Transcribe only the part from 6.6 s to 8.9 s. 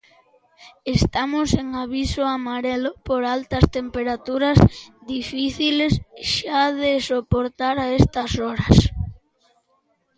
de soportar a estas horas.